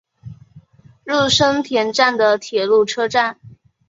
[1.03, 3.37] 入生田站的铁路车站。